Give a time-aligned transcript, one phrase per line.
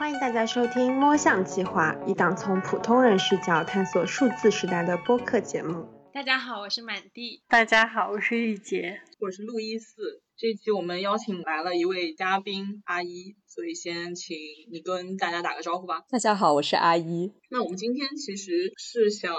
[0.00, 5.86] 欢迎大家收听《摸象计划》，一档从普通人视角探索数字时代的播客节目。
[6.14, 7.42] 大家好，我是满地。
[7.46, 9.02] 大家好，我是玉洁。
[9.20, 10.22] 我是路易斯。
[10.40, 14.38] 这一期我们邀请来了一位嘉宾阿一，所以先请
[14.72, 16.06] 你跟大家打个招呼吧。
[16.08, 17.30] 大家好，我是阿一。
[17.50, 19.34] 那我们今天其实是想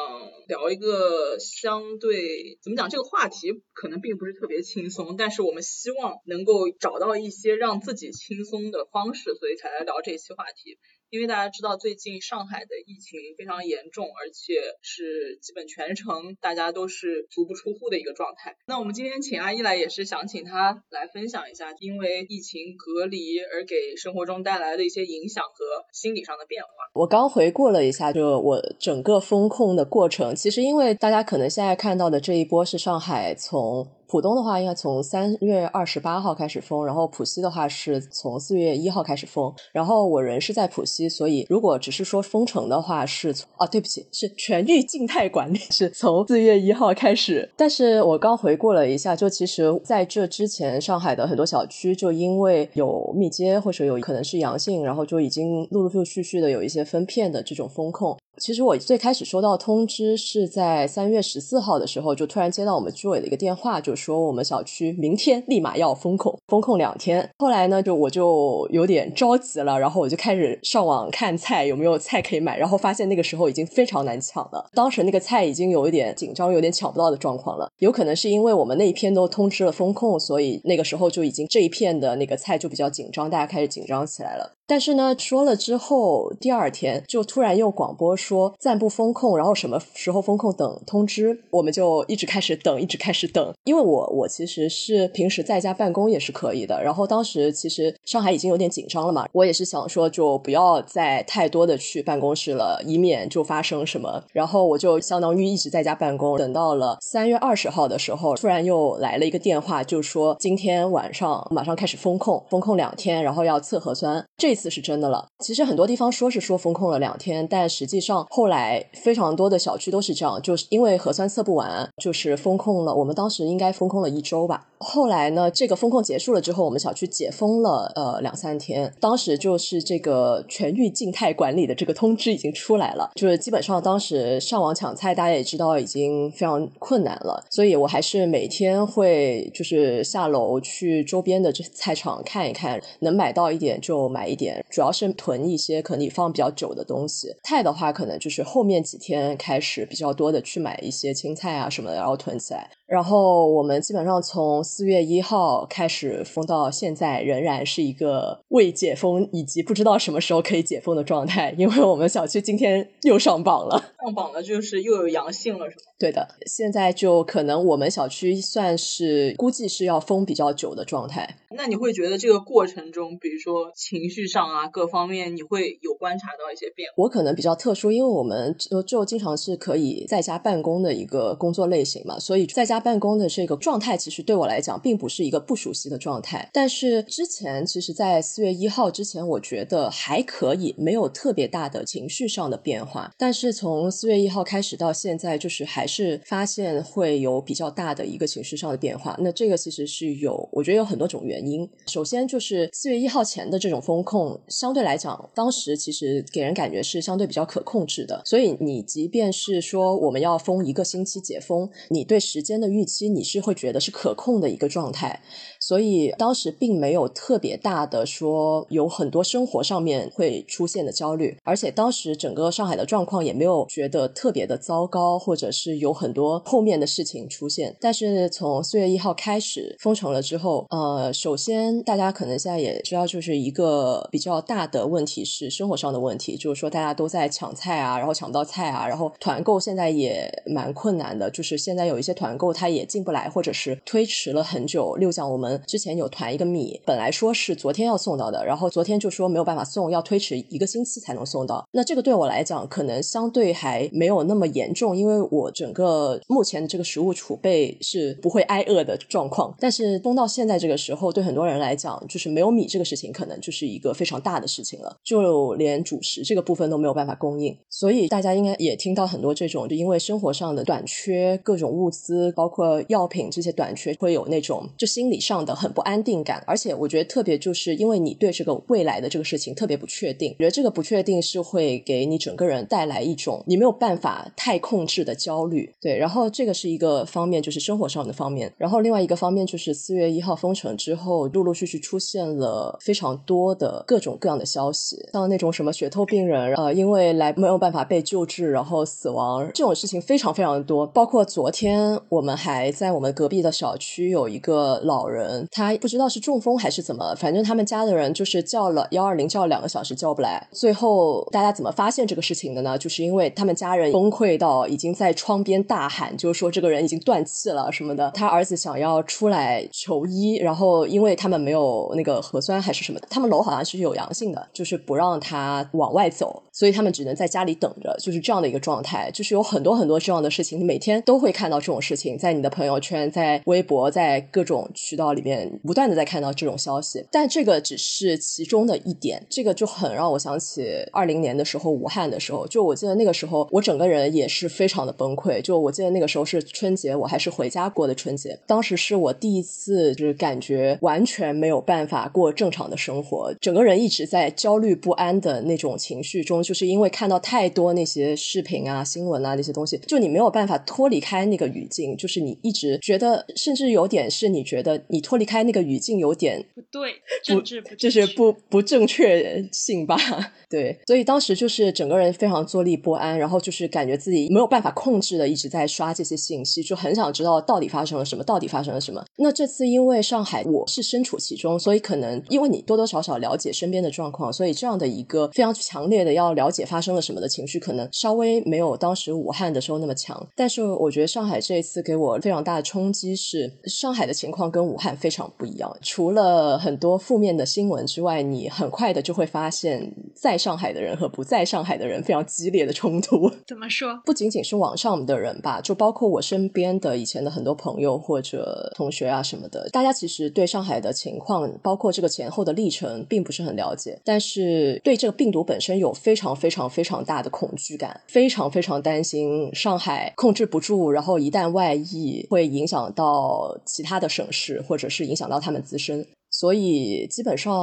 [0.47, 10.77] 聊一个相对怎么讲，这个话题可能并不是特别轻松，但是我们希望能够找到一些让自己轻松的方式，所以才来聊这期话题。
[11.11, 18.55] 因为大家知道最近上海的疫情非常严重，而且是基本全程大家都是足不出户的一个状态。
[18.65, 26.69] 那我们今天请阿姨来，也是想请她来分享一下，因为疫情隔离而给生活中带来的一些影响和心理上的变化。
[26.93, 33.85] 我刚回顾了一下，就我整个风控的过程，其实因为大家可能现在看到的这一波是上海从。
[34.11, 39.49] 浦东的话，应该从三月二十八号开始封，然后浦西的话是从四月一号开始封。
[39.71, 47.49] 然后我人是在浦西，所以如果只是说封城的话，是从啊，对不起，是全域静态管理，是从四月一号开始。
[47.55, 58.17] 但是我刚回顾了一下，就其实在这之前，上海的很多小区就因为有密接或者有可能是阳性，然后就已经陆陆续续的有一些分片的这种风控。
[58.41, 67.29] 其实我最开始收到通知是在三月十四号的时候，就突然接到我们居委的一个电话，就说我们小区明天立马要封控，封控两天。
[67.37, 74.67] 后来呢，就我就有点着急了，然后我就开始上网看菜有没有菜可以买，然后发现那个时候已经非常难抢了。
[74.73, 77.69] 当时那个菜已经有一点紧张，有点抢不到的状况了。
[77.77, 84.55] 有可能是因为我们那一片都通知了封控，所以那个时候就已经这一片的那个菜就比较紧张，大家开始紧张起来了。
[84.71, 93.53] 但是呢，说了之后，第二天就突然又广播说暂不封控，然后什么时候封控等通知，我们就一直开始等，一直开始等。
[93.65, 104.23] 因为我我其实是平时在家办公也是可以的，然后当时其实上海已经有点紧张了嘛，我也是想说就不要再太多的去办公室了，以免就发生什么。
[104.31, 114.25] 然后我就相当于一直在家办公，等到了三月二十号的时候，突然又来了一个电话，就说今天晚上马上开始封控，封控两天，然后要测核酸。
[114.37, 115.25] 这是真的了。
[115.39, 122.95] 其实很多地方说是说封控了两天，但实际上后来非常多的小区都是这样，就是因为核酸测不完，就是封控了。
[122.95, 124.67] 我们当时应该封控了一周吧。
[124.79, 128.91] 后来呢，这个封控结束了之后，我们小区解封了呃两三天。
[128.99, 137.43] 当时就是这个全域静态管理的这个通知已经出来了，就是基本上当时上网抢菜，大家也知道已经非常困难了。
[137.51, 144.27] 所以我还是每天会就是下楼去周边的这菜场看一看，能买到一点就买。
[144.27, 144.31] 一，
[144.69, 147.35] 主要是囤一些可能你放比较久的东西。
[147.43, 152.69] 菜的话，可能就是后面几天开始比较多的去买一些青菜啊什么的，然后囤起来。
[152.91, 161.55] 然后我们基本上从四月一号开始封到现在，仍然是一个未解封以及不知道什么时候可以解封的状态。
[161.57, 165.83] 因为我们小区今天又上榜了，上榜了就是又有阳性了，是吗？
[165.97, 171.37] 对的，现在就可能我们小区算是估计是要封比较久的状态。
[171.51, 176.95] 那你会觉得这个过程中，比如说情绪上啊各方面，你会有观察到一些变化？
[177.03, 182.80] 我可能比较特殊，因为我们就就经常是可以在家办公的一个工作类型嘛，所以在家。
[182.81, 186.49] 办公的这个状态，其实对我来讲并不是一个不熟悉的状态。
[186.51, 193.13] 但是之前，其实，在四月一号之前，我觉得还可以，没有特别大的情绪上的变化。
[193.17, 199.15] 但是从四月一号开始到现在，就是还是发现会有比较大的一个情绪上的变化。
[199.19, 201.69] 那这个其实是有，我觉得有很多种原因。
[201.85, 208.21] 首先就是四月一号前的这种风控，相对来讲，当时其实给人感觉是相对比较可控制的。
[208.25, 212.70] 所以你即便是说我们要封一个星期解封，你对时间的。
[212.71, 215.21] 预期你是会觉得是可控的一个状态。
[215.61, 227.75] 所以当时并没有特别大的说有很多生活上面会出现的焦虑，而且当时整个上海的状况也没有觉得特别的糟糕，或者是有很多后面的事情出现。
[227.79, 244.95] 但是从四月一号开始封城了之后，呃，首先大家可能现在也知道，就是一个比较大的问题是生活上的问题，就是说大家都在抢菜啊，然后抢不到菜啊，然后团购现在也蛮困难的，就是现在有一些团购它也进不来，或者是推迟了很久。
[244.95, 245.50] 六讲我们。
[245.59, 251.67] 之前有团一个米，本来说是昨天要送到的，然后昨天就说没有办法送，要推迟一个星期才能送到。
[251.71, 259.53] 那这个对我来讲，可能相对还没有那么严重，因为我整个目前的这个食物储备是不会挨饿的状况。
[259.59, 267.57] 但是封到现在这个时候，对很多人来讲，就是没有米这个事情，可能就是一个非常大的事情了，就连主食这个部分都没有办法供应。
[267.69, 275.40] 所以大家应该也听到很多这种，就因为生活上的短缺，各种物资，包括药品这些短缺，会有那种就心理上。
[275.45, 285.71] 的很不安定感，而且我觉得特别就是因为你对这个未来的这个事情特别不确定，觉得这个不确定是会给你整个人带来一种你没有办法太控制的焦虑。
[285.81, 288.51] 对，然后这个是一个方面，就是生活上的方面。
[288.57, 300.85] 然后另外一个方面就是四月一号封城之后，陆陆续续出现了非常多的各种各样的消息，像那种什么血透病人，呃，因为来没有办法被救治，然后死亡这种事情非常非常的多。
[300.87, 312.77] 包括昨天我们还在我们隔壁的小区有一个老人，他不知道是中风还是怎么，反正他们家的人就是叫了幺二零叫了两个小时叫不来，最后大家怎么发现这个事情的呢？
[312.77, 366.93] 就是因为他们家人崩溃到已经在窗边大喊，就是说这个人已经断气了什么的，他儿子想要出来求医，然后因为他们没有那个核酸还是什么的，他们楼好像是有阳性的，就是不让他往外走，所以他们只能在家里等着，就是这样的一个状态，就是有很多很多这样的事情，你每天都会看到这种事情，在你的朋友圈、在微博、在各种渠道里面不断的在看到这种消息，但这个只是其中的一点，这个就很让我想起二零年的时候武汉的时候，就我记得那个时候我整个人也是非常的崩溃，就我记得那个时候是春节，我还是回家过的春节，当时是我第一次就是感觉完全没有办法过正常的生活，整个人一直在焦虑不安的那种情绪中，就是因为看到太多那些视频啊、新闻啊那些东西，就你没有办法脱离开那个语境，就是你一直觉得，甚至有点是你觉得你脱离开那个语境有点不对，
[367.23, 369.97] 政治不就是不不正确性吧？
[370.49, 379.03] 对，所以当时就是整个人非常坐立不安，然后就是感觉自己没有办法控制的一直在刷这些信息，就很想知道到底发生了什么，到底发生了什么。
[379.17, 390.27] 那这次因为上海我是身处其中，所以可能因为你多多少少了解身边的状况，所以这样的一个非常强烈的要了解发生了什么的情绪，可能稍微没有当时武汉的时候那么强。
[390.35, 395.75] 但是我觉得上海这一次给我非常大的冲击是，上海的情况跟武汉非常不一样。
[395.81, 403.31] 除了很多负面的新闻之外，你很快的就会发现，在上海的人和不在上海的人非常激烈的冲突。
[403.47, 403.99] 怎么说？
[404.05, 426.05] 不仅仅是网上的人吧，就包括我身边的以前的很多朋友或者同学啊什么的，大家其实对上海的情况，包括这个前后的历程，并不是很了解，但是对这个病毒本身有非常非常非常非常大的恐惧感，非常非常担心上海控制不住，然后一旦外溢，会影响到其他的省市，或者是影响到他们自身。
[426.31, 427.53] 所以基本上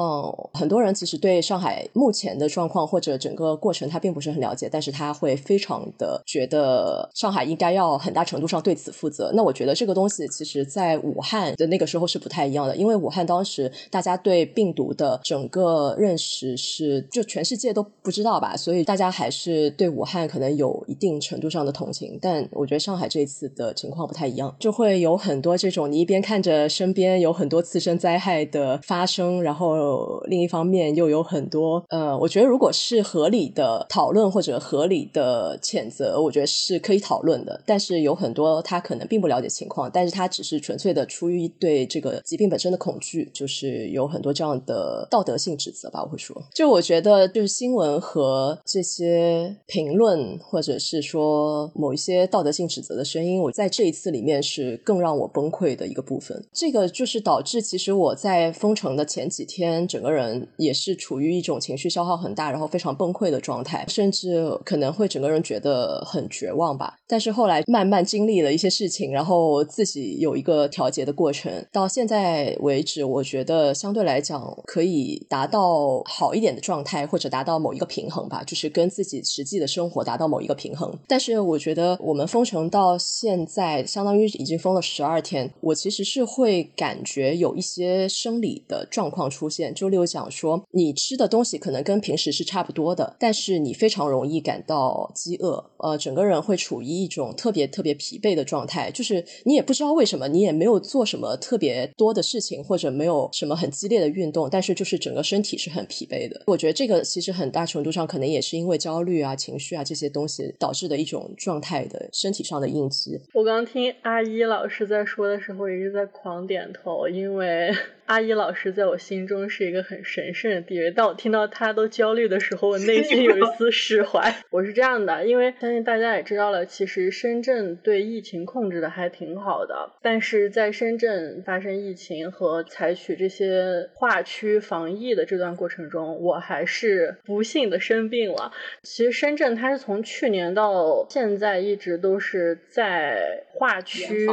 [0.53, 9.33] 很多人其实对上海目前的状况或者整个过程他并不是很了解，但是他会非常的觉得上海应该要很大程度上对此负责。
[9.35, 22.19] 那我觉得这个东西其实在武汉的那个时候是不太一样的，因为武汉当时大家对病毒的整个认识是就全世界都不知道吧，所以大家还是对武汉可能有一定程度上的同情。
[22.21, 28.58] 但我觉得上海这一次的情况不太一样，就会有很多这种你一边看着身边有很多次生灾害的。
[28.59, 37.61] 的发生，然后另一方面又有很多呃，我觉得如果是合理的讨论或者合理的谴责，我觉得是可以讨论的。
[37.65, 46.03] 但是有很多他可能并不了解情况，但是他只是纯粹的出于对这个疾病本身的恐惧，就是有很多这样的道德性指责吧。
[46.03, 56.45] 我会说，就我觉得就是新闻和这些评论，或者是说某一些道德性指责的声音，我在这一次里面是更让我崩溃的一个部分。
[56.53, 58.48] 这个就是导致其实我在。
[58.53, 66.97] 封城的前几天，整个人也是处于一种情绪消耗很大，然后非常崩溃的状态，甚至可能会整个人觉得很绝望吧。
[67.07, 71.53] 但是后来慢慢经历了一些事情，然后自己有一个调节的过程。
[71.73, 80.97] 到现在为止，我觉得相对来讲可以达到好一点的状态，或者达到某一个平衡吧，就是跟自己实际的生活达到某一个平衡。
[81.07, 88.38] 但是我觉得我们封城到现在，相当于已经封了十二天，我其实是会感觉有一些生。
[88.41, 106.43] 理的状况出现，就例如讲说，你吃的东西可能跟平时是差不多的，但是你非常容易感到饥饿，呃，整个人会处于一种特别特别疲惫的状态，就是你也不知道为什么，你也没有做什么特别多的事情，或者没有什么很激烈的运动，但是就是整个身体是很疲惫的。
[106.47, 113.21] 我觉得这个其实很大程度上可能也是因为焦虑啊、情绪啊这些东西导致的一种状态的身体上的应激。
[113.35, 117.75] 我刚听阿一老师在说的时候，一直在狂点头，因为。
[118.09, 120.91] 阿姨老师在我心中是一个很神圣的地位。
[120.91, 124.35] 当我听到她都焦虑的时候，我内心有一丝释怀。
[124.49, 129.93] 我是这样的，因为相信大家也知道了，其实深圳对疫情控制的还挺好的。
[130.01, 138.53] 但是在深圳发生疫情和采取这些划区防疫的这段过程中，我还是不幸的生病了。
[138.85, 144.27] 其实深圳它是从去年到现在一直都是在划区，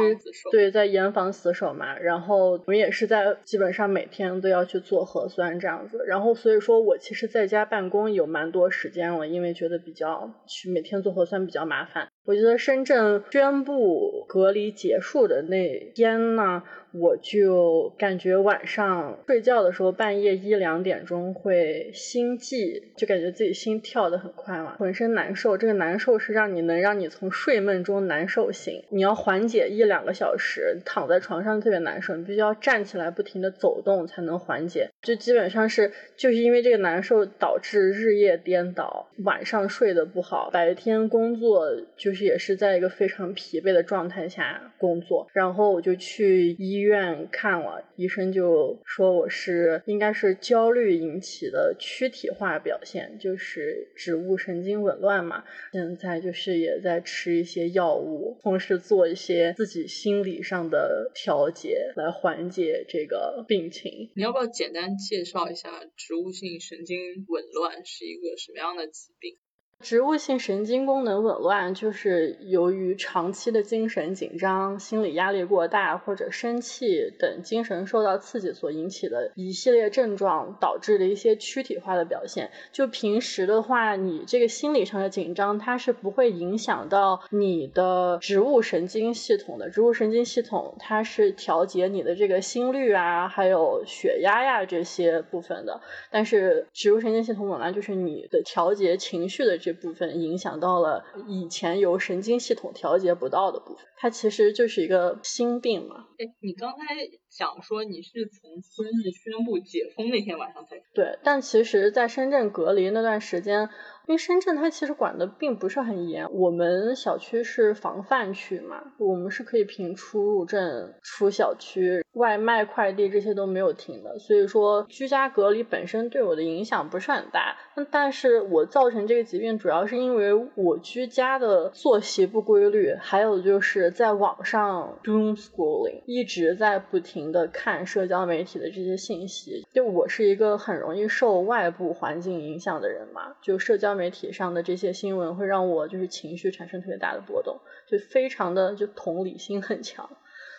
[0.50, 1.98] 对，在严防死守嘛。
[1.98, 6.04] 然后我们也是在基本基本上每天都要去做核酸这样子。
[6.06, 12.06] 然后所以说我其实在家办公有蛮多时间了，因为觉得比较去每天做核酸比较麻烦。
[12.26, 16.62] 我觉得深圳宣布隔离结束的那天呢。
[16.98, 25.58] 我就感觉晚上睡觉的时候，半夜一两点钟会心悸，就感觉自己心跳的很快嘛，浑身难受。
[25.58, 34.88] 这个难受是让你能让你从睡梦中难受醒，你要缓解一两个小时，躺在床上特别难受，你必须要站起来不停的走动才能缓解。
[35.02, 41.68] 就基本上是就是因为这个难受导致日夜颠倒，晚上睡得不好，白天工作
[41.98, 46.56] 就实也是在一个非常疲惫的状态下工作，然后我就去。
[46.58, 55.44] 医院看了，医生就说我是应该是焦虑引起的躯体化表现，就是植物神经紊乱嘛。
[55.72, 64.10] 现在就是也在吃一些药物，同时做一些自己心理上的调节，来缓解这个病情。
[64.14, 69.36] 你要不要简单介绍一下植物性神经紊乱是一个什么样的疾病？
[69.82, 82.50] 植物性神经功能紊乱就是由于长期的精神紧张、心理压力过大或者生气等精神受到刺激所引起的一系列症状导致的一些躯体化的表现。
[82.72, 89.68] 就平时的话，你这个心理上的紧张，它是不会影响到你的植物神经系统的。
[89.68, 95.82] 植物神经系统它是调节你的这个心率啊，还有血压呀这些部分的。
[96.10, 99.58] 但是植物神经系统紊乱就是你的调节情绪的。
[99.66, 106.06] 这部分影响到了以前由神经系统调节不到的部分，它其实就是一个心病嘛。
[106.18, 106.94] 哎，你刚才
[107.36, 113.68] 讲说你是从深圳宣布解封那天晚上才对，但其实在深圳隔离那段时间。
[114.08, 127.56] 因为深圳它其实管的并不是很严，我们小区是防范区嘛，我们是可以凭出入证出小区，外卖快递这些都没有停的，所以说居家隔离本身对我的影响不是很大。
[127.74, 139.66] 那但是我造成这个疾病主要是因为我居家的作息不规律，还有就是在网上 doom scrolling，一直在不停的看社交媒体的这些信息。
[139.72, 143.96] 就我是一个很容易受外部环境影响的人嘛，就社交。
[143.96, 150.10] 媒体上的这些新闻会让我就是情绪产生特别大的波动，就非常的就同理心很强，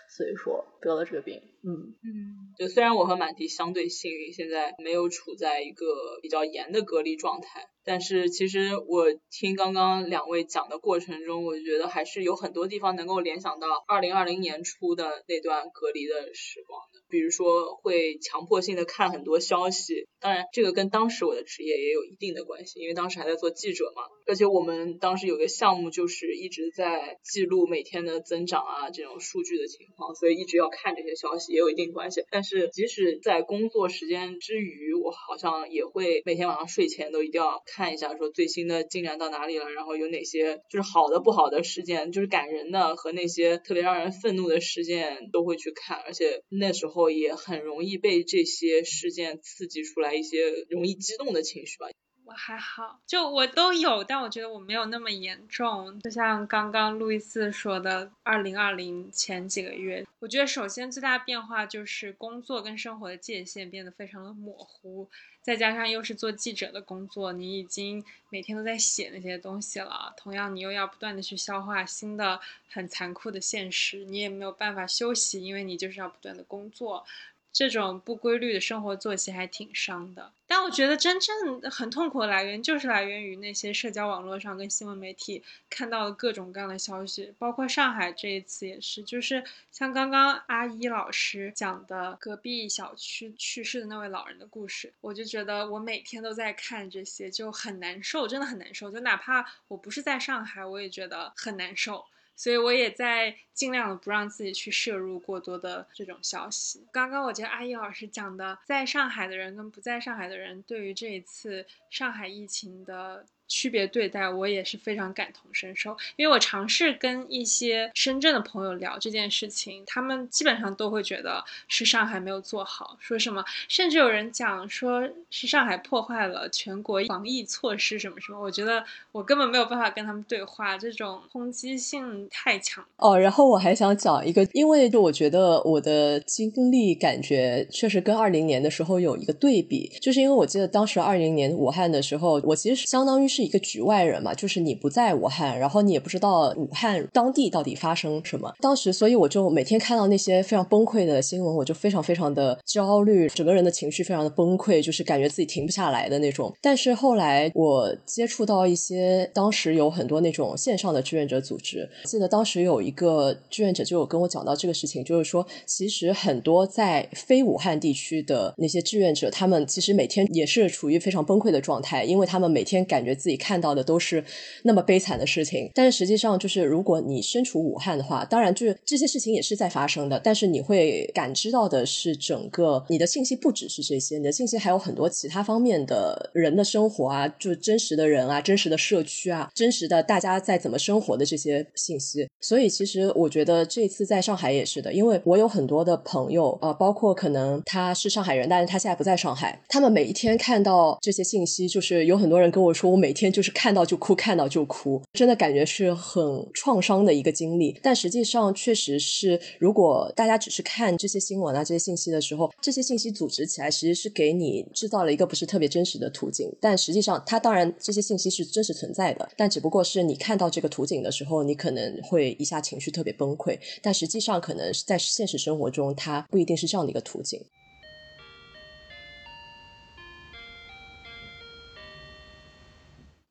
[0.10, 1.42] 所以说得了这个病。
[1.64, 5.86] 嗯嗯，就虽然我和满迪相对幸运，现在没有处在一个
[6.22, 31.54] 比较严的隔离状态，但是其实我听刚刚两位讲的过程中，我觉得还是有很多地方能够联想到二零二零年初的那段隔离的时光的，比如说会强迫性的看很多消息，当然这个跟当时我的职业也有一定的关系，因为当时还在做记者嘛，而且我们当时有个项目就是一直在记录每天的增长啊这种数据的情况，所以一直要看这些消息。
[31.54, 51.88] 也有一定关系，但是即使在工作时间之余，我好像也会每天晚上睡前都一定要看一下，说最新的进展到哪里了，然后有哪些就是好的、不好的事件，就是感人的和那些特别让人愤怒的事件都会去看，而且那时候后也很容易被这些事件刺激出来一些容易激动的情绪吧。
[52.28, 55.98] 我还好，就我都有，但我觉得我没有那么严重。
[56.02, 65.08] 就像刚刚路易斯说的，二零二零前几个月，我觉得首先最大的变化就是工作跟生活的界限变得非常的模糊，
[65.42, 77.06] 再加上又是做记者的工作，你已经每天都在写那些东西了，同样你又要不断的去消化新的很残酷的现实，你也没有办法休息，因为你就是要不断的工作。
[77.52, 102.06] 这种不规律的生活作息还挺伤的，但我觉得真正很痛苦的来源就是来源于那些社交网络上跟新闻媒体看到的各种各样的消息，包括上海这一次也是，就是像刚刚阿一老师讲的隔壁小区去世的那位老人的故事，我就觉得我每天都在看这些，就很难受，真的很难受，就哪怕我不是在上海，我也觉得很难受。
[102.38, 106.88] 所以我也在尽量的不让自己去摄入过多的这种消息。
[106.94, 115.96] 刚刚我觉得阿姨老师讲的，在上海的人跟不在上海的人对于这一次上海疫情的区别对待，我也是非常感同身受。
[116.16, 128.40] 因为我尝试跟一些深圳的朋友聊这件事情，他们基本上都会觉得是上海没有做好，说什么，甚至有人讲说是上海破坏了全国防疫措施什么什么。
[128.40, 132.84] 我觉得我根本没有办法跟他们对话，这种攻击性太强。
[132.98, 143.48] 哦，然后我还想讲一个，因为就我觉得我的经历感觉确实跟二零年的时候有一个对比，就是因为我记得当时二零年武汉的时候，我其实相当于是。
[143.48, 148.54] 一个局外人嘛，就是你不在武汉，然后你也不知道武汉当地到底发生什么。
[148.60, 156.54] 当时，所以我就每天看到那些非常崩溃的新闻，我就非常非常的焦虑，整个人的情绪非常的崩溃，就是感觉自己停不下来的那种。
[156.62, 174.24] 但是后来我接触到一些，当时有很多那种线上的志愿者组织，记得当时有一个志愿者就有跟我讲到这个事情，就是说，其实很多在非武汉地区的那些志愿者，他们其实每天也是处于非常崩溃的状态，因为他们每天感觉自己看到的都是
[174.64, 192.26] 那么悲惨的事情，但是实际上就是，如果你身处武汉的话，当然就是这些事情也是在发生的，但是你会感知到的是整个你的信息不只是这些，你的信息还有很多其他方面的人的生活啊，就真实的人啊，真实的社区啊，真实的大家在怎么生活的这些信息。
[192.40, 207.78] 所以其实我觉得这次在上海也是的，因为我有很多的朋友呃，包括可能他是上海人，但是他现在不在上海，他们每一天看到这些信息，就是有很多人跟我说，我每天就是看到就哭，看到就哭，真的感觉是很创伤的一个经历。
[207.82, 216.48] 但实际上，确实是，如果大家只是看这些新闻啊、这些信息的时候，这些信息组织起来，其实是给你制造了一个不是特别真实的图景。
[216.62, 223.58] 但实际上，它当然这些信息是真实存在的，但只不过是你看到这个图景的时候，你可能会一下情绪特别崩溃。
[223.82, 227.42] 但实际上，可能是在现实生活中，它不一定是这样的一个途径。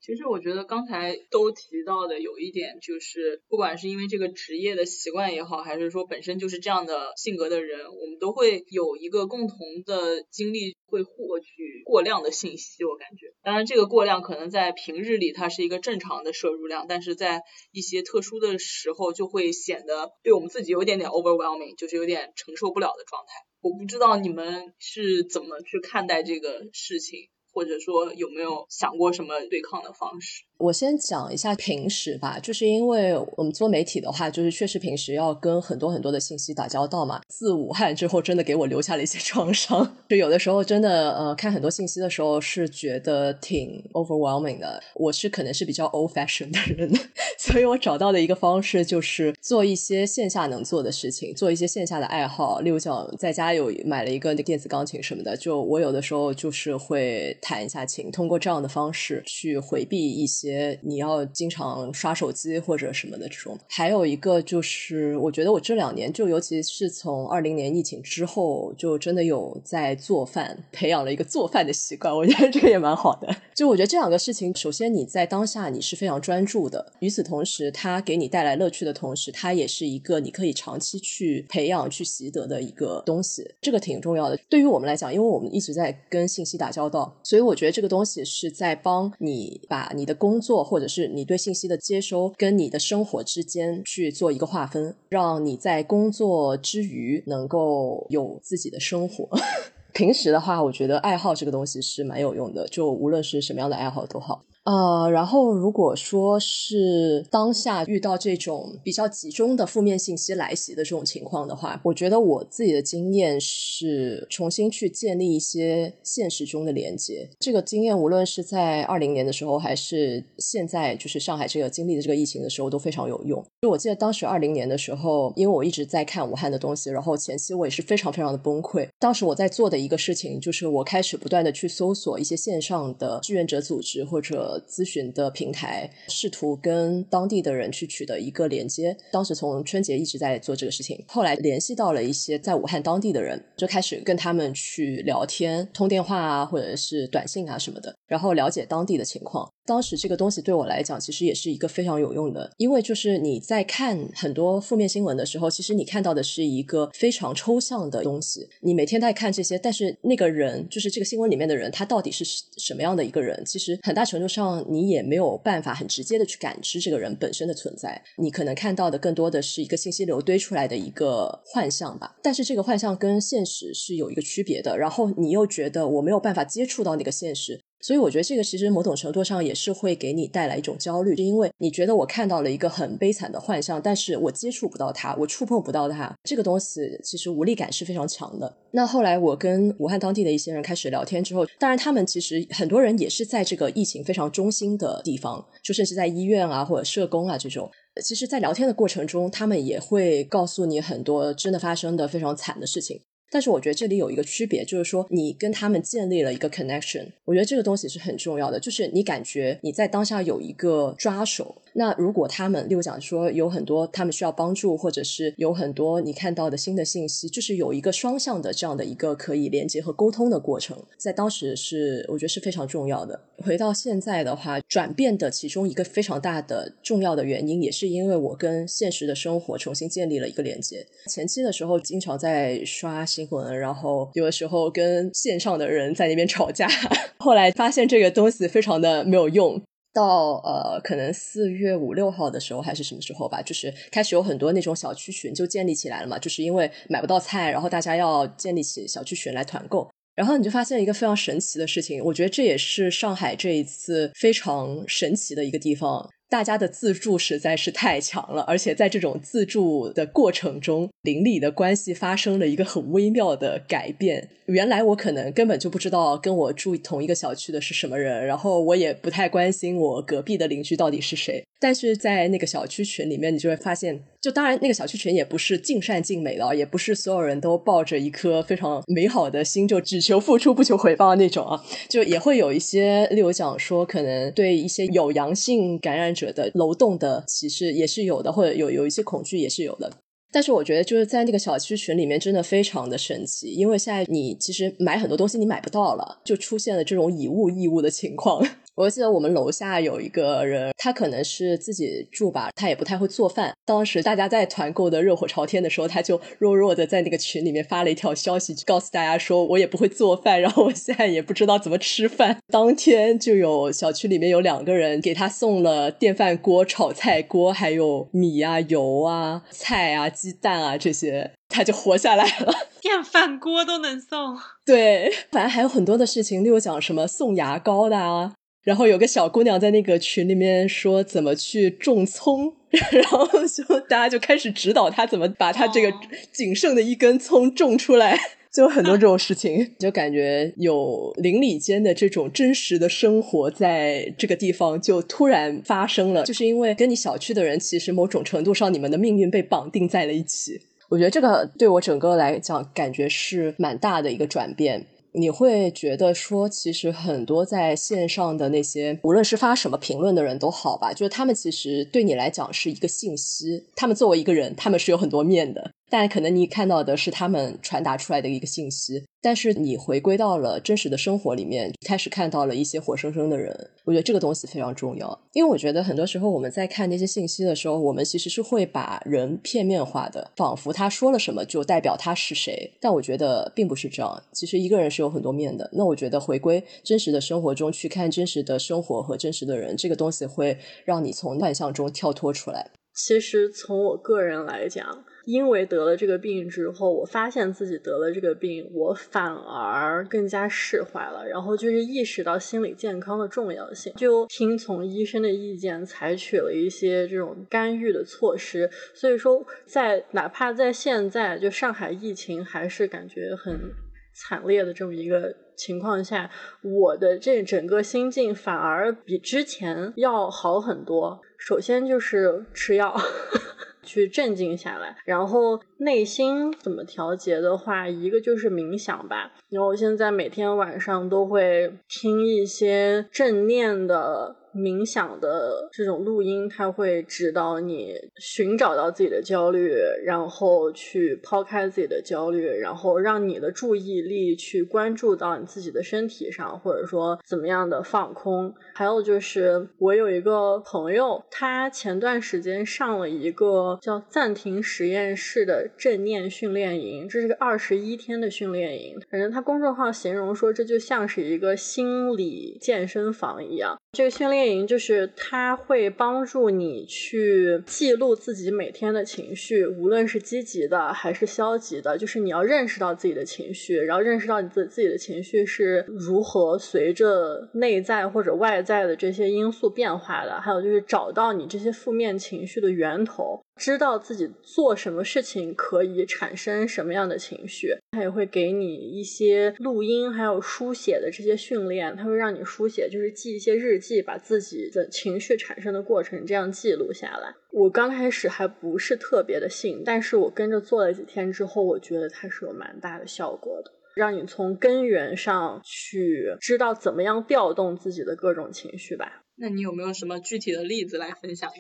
[0.07, 12.85] 其实我觉得刚才都提到的有一点，就是不管是因为这个职业的习惯也好，还是说本身就是这样的性格的人，我们都会有一个共同的经历，会获取过量的信息。
[12.85, 23.45] 我感觉，当然这个过量可能在平日里它是一个正常的摄入量，但是在一些特殊的时候就会显得对我们自己有点点 overwhelming，就是有点承受不了的状态。
[23.61, 27.29] 我不知道你们是怎么去看待这个事情。
[27.57, 30.45] 或者说有没有想过什么对抗的方式？
[30.59, 37.21] 我先讲一下平时吧，就是因为我们做媒体的话，就是确实平时要跟很多很多的信息打交道嘛。
[37.29, 39.97] 自武汉之后，真的给我留下了一些创伤。
[40.09, 44.83] 就有的时候真的呃，看很多信息的时候是觉得挺 overwhelming 的。
[44.95, 46.91] 我是可能是比较 old fashion 的人，
[47.39, 52.61] 所以我找到的一个方式就是做一些线下能做的事情，做一些线下的爱好。
[52.61, 60.46] 例如讲，在家有买了一个那个电子钢琴什么的，就我有的时候就是会弹一下琴，通过这样的方式去回避一些。
[60.47, 72.15] 些你要经常刷手机或者什么的这种，还有一个就是，我觉得我这两年就尤其是从二零年疫情之后，就真的有在做饭，培养了一个做饭的习惯。
[72.15, 73.35] 我觉得这个也蛮好的。
[73.55, 83.51] 就我觉得这两个事情，首先你在当下你是非常专注的，与此同时，它给你带来乐趣的同时，它也是一个你可以长期去培养、去习得的一个东西。
[83.61, 84.39] 这个挺重要的。
[84.49, 99.27] 对于我们来讲，因为我们一直在跟信息打交道，所以我觉得这个东西是在帮你把你的工工作或者是你对信息的接收跟你的生活之间去做一个划分，让你在工作之余能够有自己的生活。
[99.95, 104.43] 平时的话，我觉得爱好这个东西是蛮有用的，就无论是什么样的爱好都好。
[104.67, 117.31] 呃，然后如果说是当下遇到这种比较集中的负面信息来袭的这种情况的话，我觉得我自己的经验是重新去建立一些现实中的连接。
[117.39, 123.41] 这个经验无论是在二零年的时候，还是现在就是上海这个经历的这个疫情的时候，都非常有用。
[123.63, 128.89] 就我记得当时二零年的时候，因为我一直在看武汉的东西，然后前期我也是非常非常的崩溃。
[128.99, 134.55] 当时我在做的一个事情，就是我开始不断的去搜索一些线上的志愿者组织或者。
[134.61, 138.97] 咨询的平台，试图跟当地的人去取得一个连接。
[139.11, 149.51] 当时从春节一直在做这个事情，后来联系到了一些在武汉当地的人，就开始跟他们去聊天、通电话啊，或者是短信啊什么的，然后了解当地的情况。
[149.67, 158.49] 当时这个东西对我来讲，其实也是一个非常有用的，因为就是你在看很多负面新闻的时候，其实你看到的是一个非常抽象的东西。
[158.61, 162.25] 你每天在看这些，但是那个人，就是这个新闻里面的人，他到底是
[162.57, 163.43] 什么样的一个人？
[163.45, 168.01] 其实很大程度上，你也没有办法很直接的去感知这个人本身的存在。
[168.17, 172.17] 你可能看到的更多的是一个信息流堆出来的一个幻象吧。
[172.23, 174.79] 但是这个幻象跟现实是有一个区别的。
[174.79, 177.61] 然后你又觉得我没有办法接触到那个现实。
[177.81, 188.57] 所以我觉得这个其实某种程度上也是会给你带来一种焦虑，是因为你觉得我看到了一个很悲惨的幻象，但是我接触不到它，我触碰不到它，这个东西其实无力感是非常强的。
[188.73, 197.71] 那后来我跟武汉当地的一些人开始聊天之后，当然他们其实很多人也是在这个疫情非常中心的地方，就甚至在医院啊或者社工啊这种。
[198.03, 203.01] 其实，在聊天的过程中，他们也会告诉你很多真的发生的非常惨的事情。
[203.37, 211.55] 但是我觉得这里有一个区别，就是说你跟他们建立了一个 connection，我觉得这个东西是很重要的，就是你感觉你在当下有一个抓手。
[211.75, 223.21] 那如果他们，例如讲说有很多他们需要帮助，或者是有很多你看到的新的信息，就是有一个双向的这样的一个可以连接和沟通的过程，在当时是我觉得是非常重要的。
[223.45, 230.87] 回到现在的话，转变的其中一个非常大的重要的原因，也是因为我跟现实的生活重新建立了一个连接。
[231.11, 236.69] 前期的时候，经常在刷新闻，然后有的时候跟线上的人在那边吵架，
[237.19, 239.63] 后来发现这个东西非常的没有用。
[239.95, 256.07] 到呃，可能四月五六号的时候还是什么时候吧，就是开始有很多那种小区群就建立起来了嘛，就是因为买不到菜，然后大家要建立起小区群来团购，然后你就发现一个非常神奇的事情，我觉得这也是上海这一次非常神奇的一个地方。
[256.29, 264.29] 大家的自助实在是太强了，而且在这种自助的过程中，邻里的关系发生了一个很微妙的改变。
[264.47, 271.43] 原来我可能根本就不知道跟我住同一个小区的是什么人，然后我也不太关心我隔壁的邻居到底是谁。
[271.59, 281.61] 但是在那个小区群里面，你就会发现，就当然那个小区群也不是尽善尽美的，也不是所有人都抱着一颗非常美好的心，就只求付出不求回报那种啊。
[281.89, 289.93] 就也会有一些，例如讲说，可能对一些有阳性感染者的楼栋的歧视也是有的，或者有有一些恐惧也是有的。
[290.33, 298.45] 但是我觉得就是在那个小区群里面，真的非常的神奇，因为现在你其实买很多东西你买不到了，就出现了这种以物易物的情况。
[298.77, 303.55] 我记得我们楼下有一个人，他可能是自己住吧，他也不太会做饭。
[303.65, 322.53] 当时大家在团购的热火朝天的时候，他就弱弱的在那个群里面发了一条消息，告诉大家说：“我也不会做饭，然后我现在也不知道怎么吃饭。”当天就有小区里面有两个人给他送了电饭锅、炒菜锅，还有米啊、油啊、菜啊、鸡蛋啊这些，他就活下来了。
[322.83, 324.37] 电饭锅都能送？
[324.67, 328.35] 对，反正还有很多的事情，例如讲什么送牙膏的啊。
[328.67, 332.53] 然后有个小姑娘在那个群里面说怎么去种葱，
[332.91, 335.93] 然后就大家就开始指导她怎么把她这个
[336.33, 338.19] 仅剩的一根葱种出来，
[338.53, 354.85] 就很多这种事情， 就感觉有邻里间的这种真实的生活在这个地方就突然发生了，就是因为跟你小区的人其实某种程度上你们的命运被绑定在了一起，我觉得这个对我整个来讲感觉是蛮大的一个转变。
[355.19, 363.65] 你会觉得说，其实很多在线上的那些，无论是发什么评论的人都好吧，就是他们其实对你来讲是一个信息。
[363.75, 365.73] 他们作为一个人，他们是有很多面的。
[365.89, 373.71] 但可能你看到的是他们传达出来的一个信息，但是你回归到了真实的生活里面，开始看到了一些活生生的人。
[373.85, 382.73] 我觉得这个东西非常重要，因为我觉得很多时候我们在看那些信息的时候，我们其实是会把人片面化的，仿佛他说了什么就代表他是谁。
[382.81, 385.71] 但我觉得并不是这样，其实一个人是有很多面的。
[385.73, 392.73] 那我觉得回归真实的生活中去看真实的生活和真实的人，这个东西会让你从幻象中跳脱出来。
[392.93, 395.05] 其实从我个人来讲。
[395.27, 408.71] 因为得了这个病之后，我发现自己得了这个病，我反而更加释怀了，然后就是意识到心理健康的重要性，就听从医生的意见，采取了一些这种干预的措施。
[408.95, 413.73] 所以说，在哪怕在现在，就上海疫情还是感觉很
[414.15, 416.31] 惨烈的这么一个情况下，
[416.63, 421.21] 我的这整个心境反而比之前要好很多。
[421.37, 422.97] 首先就是吃药。
[423.87, 429.33] 去镇静下来，然后内心怎么调节的话，一个就是冥想吧。
[429.49, 434.37] 然后我现在每天晚上都会听一些正念的。
[434.57, 448.55] 冥想的这种录音，它会指导你寻找到自己的焦虑，然后去抛开自己的焦虑，然后让你的注意力去关注到你自己的身体上，或者说怎么样的放空。
[448.75, 458.99] 还有就是，我有一个朋友，他前段时间上了一个叫“暂停实验室”的正念训练营，这是个二十一天的训练营。
[459.11, 463.77] 反正他公众号形容说，这就像是一个心理健身房一样。
[463.93, 464.46] 这个训练。
[464.67, 483.41] 就是它会帮助你去记录自己每天的情绪，无论是积极的还是消极的，就是你要认识到自己的情绪，然后认识到你自自己的情绪是如何随着内在或者外在的这些因素变化的，还有就是找到你这些负面情绪的源头。
[483.57, 497.35] 知道自己做什么事情可以产生什么样的情绪，他也会给你一些录音，还有书写的这些训练，他会让你书写，就是记一些日记，把自己的情绪产生的过程这样记录下来。
[497.51, 509.23] 我刚开始还不是特别的信，但是我跟着做了几天之后，我觉得它是有蛮大的效果的，让你从根源上去知道怎么样调动自己的各种情绪吧。
[509.39, 511.51] 那你有没有什么具体的例子来分享？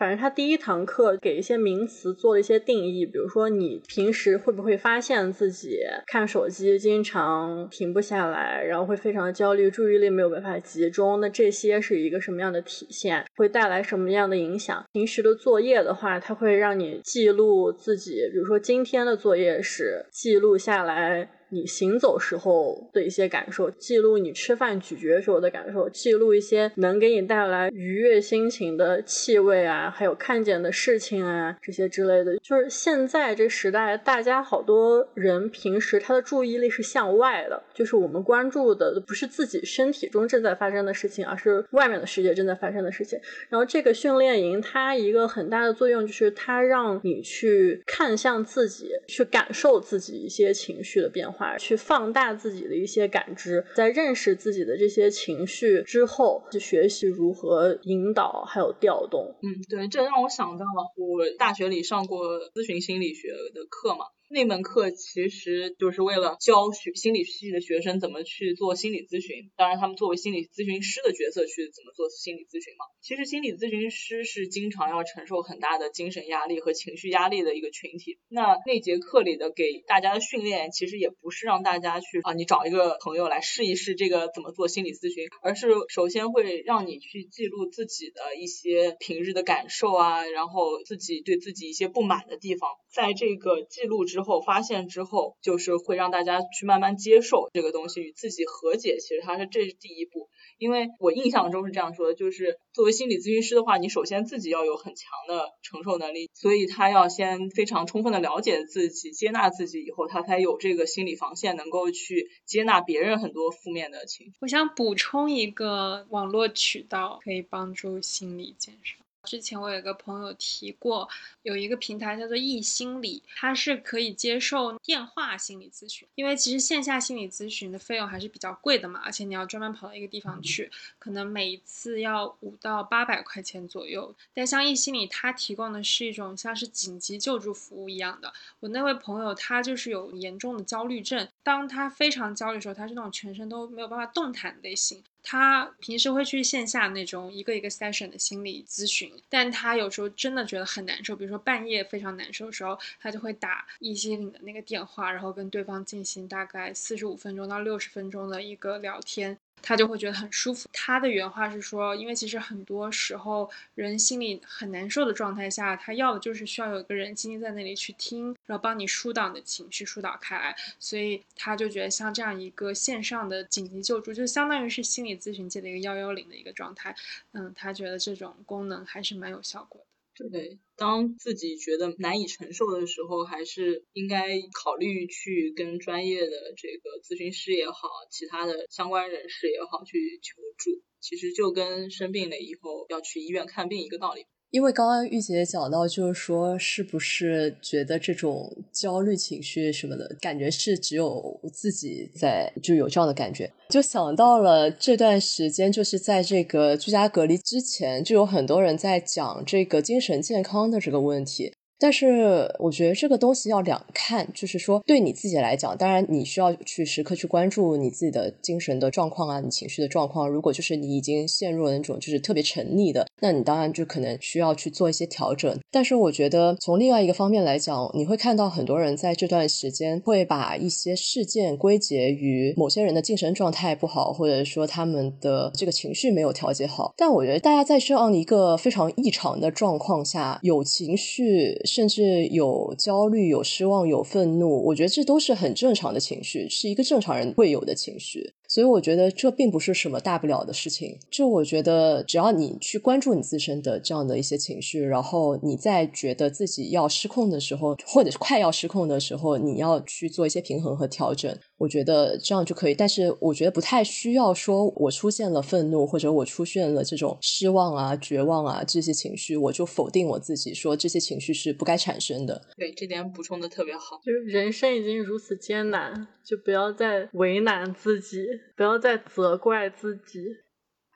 [0.00, 13.26] 反正他第一堂课给一些名词做了一些定义，比如说你平时会不会发现自己看手机经常停不下来，然后会非常的焦虑，注意力没有办法集中，那这些是一个什么样的体现？
[13.36, 14.82] 会带来什么样的影响？
[14.94, 21.28] 平时的作业的话，它会让你记录自己，比如说今天的作业是记录下来。
[21.50, 32.36] 你行走时候的一些感受，记录你吃饭咀嚼时候的感受，记录一些能给你带来愉悦心情的气味啊，还有看见的事情啊，这些之类的。
[32.38, 43.18] 就是现在这时代，大家好多人平时他的注意力是向外的，就是我们关注的不是自己身体中正在发生的事情，而是外面的世界正在发生的事情。
[43.48, 51.39] 然后这个训练营它一个很大的作用就是它让你去看向自己，去感受自己一些情绪的变化。
[51.58, 59.34] 去放大自己的一些感知，在认识自己的这些情绪之后，去学习如何引导还有调动。
[59.42, 64.06] 嗯，对，这让我想到了我大学里上过咨询心理学的课嘛。
[64.32, 72.86] 那门课其实就是为了教学心理系的学生怎么去做心理咨询，当然他们作为心理咨询师的角色去怎么做心理咨询嘛。
[73.00, 78.18] 其实心理咨询师是经常要承受很大的精神压力和情绪压力的一个群体。
[78.28, 94.19] 那那节课里的给大家的训练，其实也不是让大家去啊，你找一个朋友来试一试这个怎么做心理咨询，而是首先会让你去记录自己的一些平日的感受啊，然后自己对自己一些不满的地方，在这个记录之。
[94.20, 98.98] 之后发现之后，就是会让大家去慢慢接受这个东西，与自己和解。
[99.00, 100.28] 其实它是这是第一步，
[100.58, 114.32] 因为我印象中是这样说的，就是作为心理咨询师的话，你首先自己要有很强的承受能力，所以他要先非常充分的了解自己，接纳自己以后，他才有这个心理防线，能够去接纳别人很多负面的情绪。
[114.40, 118.96] 我想补充一个网络渠道，可以帮助心理建设。
[119.24, 121.08] 之前我有一个朋友提过，
[121.42, 126.08] 有一个平台叫做易心理，它是可以接受电话心理咨询。
[126.14, 134.14] 因为其实线下心理咨询的费用还是比较贵的嘛，而且你要专门跑到一个地方去，可能每一次要五到八百块钱左右。
[134.32, 138.32] 但像易心理，它提供的是一种像是紧急救助服务一样的。
[138.60, 145.04] 我那位朋友他就是有严重的焦虑症，当他非常焦虑的时候，他是那种全身都没有办法动弹类型。
[145.22, 159.38] 他平时会去线下那种一个一个 session 的心理咨询，但他有时候真的觉得很难受，比如说半夜非常难受的时候，他就会打易心领的那个电话，然后跟对方进行大概四十五分钟到六十分钟的一个聊天。
[159.62, 160.68] 他就会觉得很舒服。
[160.72, 170.56] 他的原话是说，因为其实很多时候人心里很难受的状态下，他要的就是需要有一个人静静在那里去听，然后帮你疏导你的情绪，疏导开来。
[170.78, 176.94] 所以他就觉得像这样一个线上的紧急救助，就相当于是心理咨询界的一个幺幺零的一个状态。
[177.32, 179.89] 嗯，他觉得这种功能还是蛮有效果的。
[180.14, 190.82] 对，当自己觉得难以承受的时候，还是应该考虑去跟专业的这个咨询师也好，其他的相关人士也好去求助。
[191.00, 194.26] 其实就跟生病了以后要去医院看病一个道理。
[194.50, 211.52] 因为刚刚玉姐讲到，就是说，是不是觉得这种焦虑情绪什么的感觉是只有自己在就有这样的感觉，就想到了这段时间，就是在这个居家隔离之前，就有很多人在讲这个精神健康的这个问题。
[211.80, 220.28] 但是我觉得这个东西要两看，就是说对你自己来讲，当然你需要去时刻去关注你自己的精神的状况啊，你情绪的状况。
[220.28, 225.58] 如果就是你已经陷入了那种就是特别沉溺的，那你当然就可能需要去做一些调整。
[225.70, 236.92] 但是我觉得从另外一个方面来讲，你会看到很多人在这段时间会把一些事件归结于某些人的精神状态不好，或者说他们的这个情绪没有调节好。
[236.98, 241.58] 但我觉得大家在这样一个非常异常的状况下，有情绪。
[241.72, 248.34] 甚至有焦虑、有失望、有愤怒，我觉得这都是很正常的情绪，是一个正常人会有的情绪。
[248.50, 250.98] 所以我觉得这并不是什么大不了的事情。
[251.08, 261.32] 就我觉得，只要你去关注你自身的这样的一些情绪，然后你在觉得自己要失控的时候，或者是快要失控的时候，你要去做一些平衡和调整。
[261.58, 262.74] 我觉得这样就可以。
[262.74, 272.42] 但是我觉得不太需要说，我出现了愤怒或者我出现了这种失望啊、绝望啊这些情绪，我就否定我自己，说这些情绪是不该产生的。
[272.56, 274.00] 对，这点补充的特别好。
[274.04, 280.36] 就是人生已经如此艰难，就不要再为难自己，不要再责怪自己。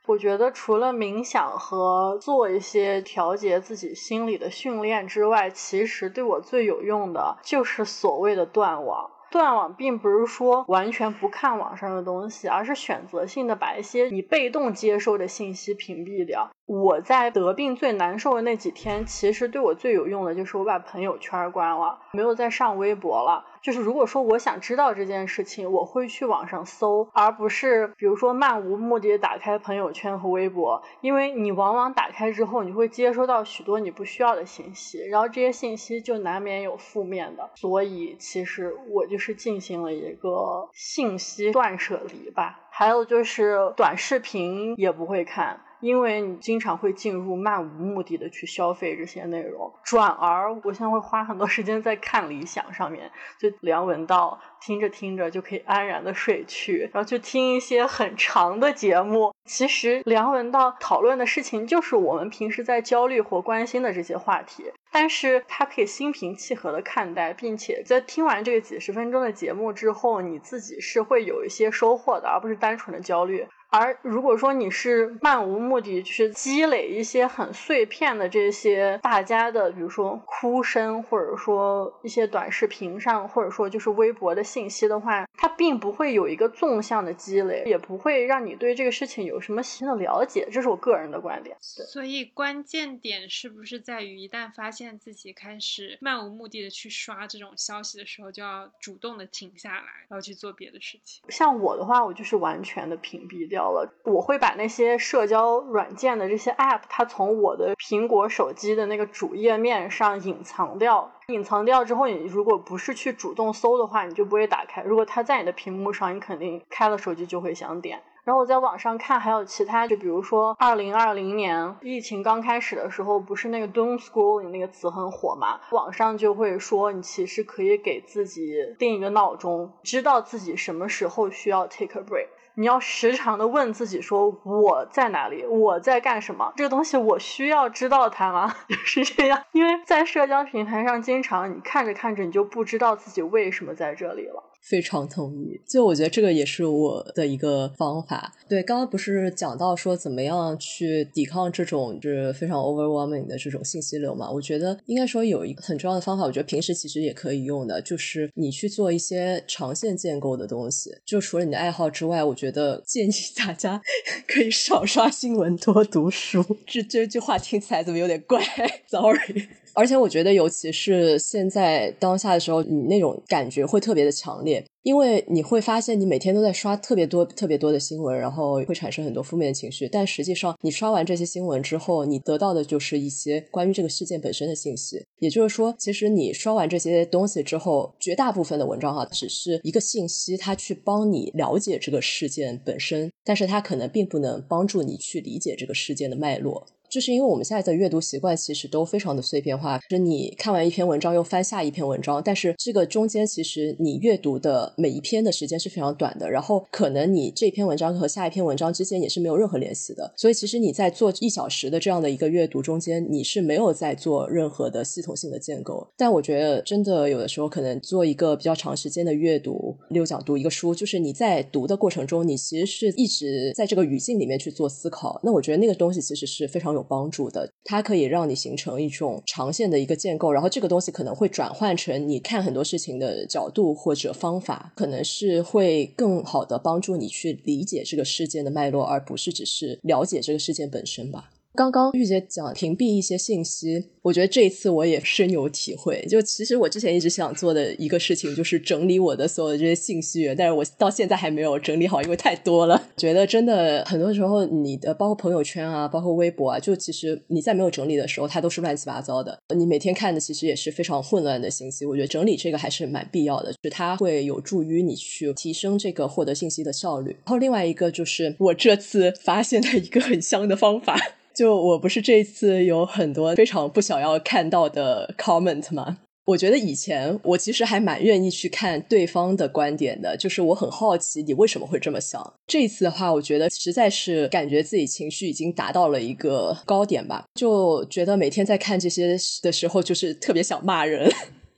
[0.07, 9.11] 我觉得除了冥想和做一些调节自己心理的训练之外，其实对我最有用的就是所谓的断网。
[9.31, 16.53] 断网并不是说完全不看网上的东西，而是选择性的把一些你被动接收的信息屏蔽掉。
[16.67, 23.45] 我在得病最难受的那几天，其实对我最有用的就是我把朋友圈关了，没有再上微博了。
[23.63, 37.51] 就是如果说我想知道这件事情，我会去网上搜，而不是比如说漫无目的打开朋友圈和微博，因为你往往打开之后，你会接收到许多你不需要的信息，然后这些信息就难免有负面的。
[37.57, 42.61] 所以其实我就是进行了一个信息断舍离吧。
[42.71, 45.61] 还有就是短视频也不会看。
[45.85, 59.35] 因为你经常会进入漫无目的的去消费这些内容，转而我现在会花很多时间在看理想上面，就梁文道听着听着就可以安然的睡去，然后去听一些很长的节目。
[59.45, 73.47] 其实梁文道讨论的事情就是我们平时在焦虑或关心的这些话题，但是他可以心平气和的看待，并且在听完这个几十分钟的节目之后，你自己是会有一些收获的，而不是单纯的焦虑。
[73.77, 90.47] 而如果说你是漫无目的去积累一些很碎片的这些大家的，比如说哭声，或者说一些短视频上，或者说就是微博的信息的话，它并不会有一个纵向的积累，也不会让你对这个事情有什么新的了解。
[90.53, 91.57] 这是我个人的观点。
[91.61, 101.25] 所以关键点是不是在于，一旦发现自己开始漫无目的的去刷这种消息的时候，就要主动的停下来，然后去做别的事情。
[101.29, 103.64] 像我的话，我就是完全的屏蔽掉。
[103.73, 111.11] 了，我会把那些社交软件的这些 app，它从我的苹果手机的那个主页面上隐藏掉。
[111.29, 114.83] 隐藏掉之后，你如果不是去主动搜的话，你就不会打开。
[114.83, 118.03] 如果它在你的屏幕上，你肯定开了手机就会想点。
[118.25, 125.61] 然后我在网上看，还有其他，就比如说二零二零年疫情刚开始的时候，不是那个 doom scrolling 那个词很火嘛？
[125.73, 132.29] 网上就会说，你其实可以给自己定一个闹钟，知道自己什么时候需要 take a break。
[132.57, 136.53] 你要时常的问自己说我在哪里，我在干什么？
[136.57, 138.55] 这个东西我需要知道它吗？
[138.69, 144.43] 就是这样，因为在社交平台上，经常你看着看着，你就不知道自己为什么在这里了。
[144.65, 148.35] 非常同意，就我觉得这个也是我的一个方法。
[148.49, 154.31] 对，刚刚不是讲到说怎么样去抵抗这种就是非常 overwhelming 的这种信息流嘛？
[154.31, 160.91] 我觉得应该说有一个很重要的方法，我觉得平时其实也可以用的，就是你去做一些长线建构的东西。
[161.05, 163.83] 就除了你的爱好之外，我觉得建议大家
[164.27, 166.43] 可以少刷新闻，多读书。
[166.67, 168.41] 这这句话听起来怎么有点怪？
[168.89, 169.49] Sorry。
[169.75, 179.89] 而且我觉得，尤其是现在当下的时候，你那种感觉会特别的强烈，因为你会发现你每天都在刷特别多、特别多的新闻，然后会产生很多负面的情绪。
[179.89, 185.05] 但实际上，你刷完这些新闻之后，你得到的就是一些关于这个事件本身的信息。
[185.19, 196.67] 也就是说，其实你刷完这些东西之后，绝大部分的文章哈，只是一个信息，它去帮你了解这个事件本身，但是它可能并不能帮助你去理解这个事件的脉络。
[196.95, 215.85] 就是因为我们现在的阅读习惯其实都非常的碎片化，就是你看完一篇文章又翻下一篇文章，但是这个中间其实你阅读的每一篇的时间是非常短的，然后可能你这篇文章和下一篇文章之间也是没有任何联系的，所以其实你在做一小时的这样的一个阅读中间，你是没有在做任何的系统性的建构。
[215.97, 226.84] 但我觉得真的有的时候可能做一个比较长时间的阅读，六讲读一个书，就是你在读的过程中，你其实是一直在这个语境里面去做思考，那我觉得那个东西其实是非常有。
[226.89, 241.31] 帮助的，它可以让你形成一种长线的一个建构，然后这个东西可能会转换成你看很多事情的角度或者方法，可能是会更好的帮助你去理解这个事件的脉络，而不是只是了解这个事件本身吧。
[241.57, 246.05] 刚刚玉姐讲屏蔽一些信息，我觉得这一次我也深有体会。
[246.11, 252.89] 就其实我之前一直想做的一个事情，就是整理我的所有的这些信息源，但是我到现在还没有整理好，因为太多了。
[252.99, 259.39] 觉得真的很多时候，你的包括朋友圈啊，包括微博啊，就其实你在没有整理的时候，它都是乱七八糟的。
[259.55, 261.87] 你每天看的其实也是非常混乱的信息。
[261.87, 267.11] 我觉得整理这个还是蛮必要的，就是它会有助于你去提升这个获得信息的效率。
[267.11, 270.99] 然后另外一个就是我这次发现的一个很香的方法。
[271.35, 275.99] 就我不是这次有很多非常不想要看到的 comment 吗？
[276.27, 282.33] 我觉得以前我其实还蛮愿意去看对方的观点的，就是我很好奇你为什么会这么想。
[282.47, 291.13] 这一次的话，我觉得实在是感觉自己情绪已经达到了一个高点吧，就觉得每天在看这些的时候，就是特别想骂人。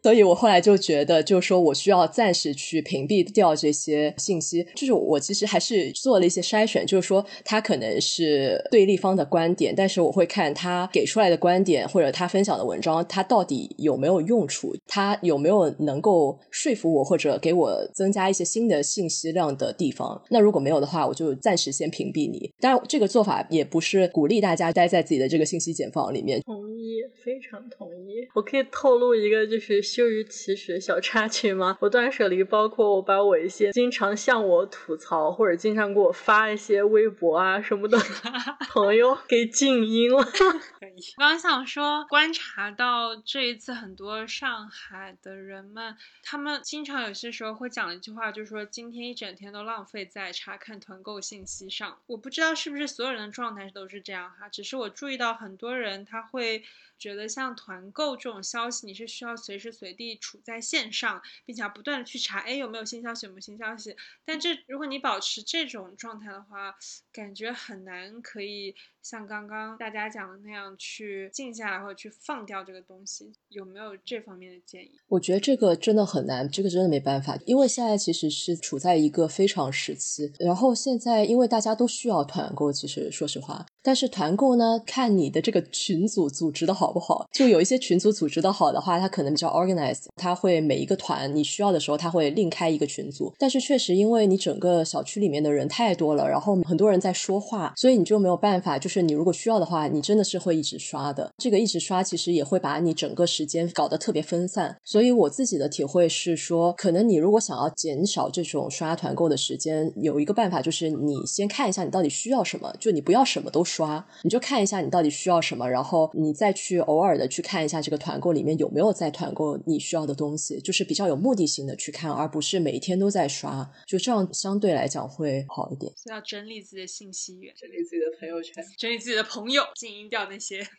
[0.06, 4.64] 所以我后来就觉得，就是说我需要暂时去屏蔽掉这些信息。
[4.76, 20.22] 就是我其实还是做了一些筛选，就是说他可能是对立方的观点，但是我会看他给出来的观点或者他分享的文章，他到底有没有用处，他有没有能够说服我或者给我增加一些新的信息量的地方。
[20.30, 22.48] 那如果没有的话，我就暂时先屏蔽你。
[22.60, 26.40] 当然，这个做法也不是鼓励大家待在自己的这个信息茧房里面。
[26.42, 28.24] 同意，非常同意。
[28.36, 29.82] 我可以透露一个，就是。
[29.96, 31.78] 羞于启齿小插曲吗？
[31.80, 37.96] 我断舍离包括我把我一些经常向我吐槽或者经常给我发一些微博啊什么的
[38.68, 40.18] 朋友给静音了。
[40.18, 51.96] 我刚想说，观察到这一次很多上海的人们，他们经常有些时候会讲一句话，就是说今天一整天都浪费在查看团购信息上。
[52.06, 56.62] 我不知道是不是所有人的状态都是这样哈，只是我注意到很多人他会。
[56.98, 63.96] 觉得像团购这种消息，你是需要随时随地处在线上，并且要不断的去查，哎，有没有新消息，有没有新消息。
[64.24, 66.74] 但这如果你保持这种状态的话，
[67.12, 68.74] 感觉很难可以
[69.08, 73.32] 像刚刚大家讲的那样去静下来或者去放掉这个东西。
[73.50, 74.90] 有没有这方面的建议？
[75.06, 83.64] 我觉得这个真的很难，这个真的没办法，因为现在其实是处在一个非常时期，然后现在因为大家都需要团购，其实说实话。
[83.80, 87.28] 但是团购呢，看你的这个群组组织的好不好。
[87.30, 93.32] 就有一些群组组织的好的话，它可能比较 organized，它会每一个团你需要的时候，它会另开一个群组。
[93.38, 98.76] 但是确实，因为你整个小区里面的人太多了，然后很多人在说话，所以你就没有办法。
[98.76, 101.32] 就是你如果需要的话，你真的是会一直刷的。
[101.38, 104.76] 这个一直刷，其实也会把你整个时间搞得特别分散。
[104.84, 114.06] 所以我自己的体会是说，可能你如果想要减少这种刷团购的时间，有一个办法就是你先看一下你到底需要什么，就你不要什么都刷。
[114.22, 125.92] 你就看一下你到底需要什么，然后你再去偶尔的去看一下这个团购里面有没有在团购你需要的东西，就是比较有目的性的去看，而不是每一天都在刷，就这样相对来讲会好一点。
[125.96, 130.66] 是要整理自己的信息源，整理自己的朋友圈，整理自己的朋友，静音掉那些。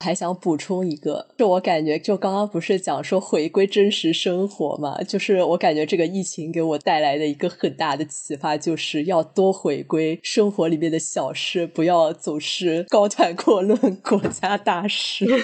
[0.00, 5.02] 还想补充一个，就我感觉，就刚刚不是讲说回归真实生活嘛？
[5.02, 15.26] 就是我感觉这个疫情给我带来的一个很大的启发，就是要多回归生活里面的小事，不要总是高谈阔论国家大事。